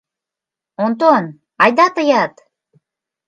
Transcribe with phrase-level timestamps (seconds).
[0.83, 1.23] Онтон,
[1.63, 2.33] айда тыят!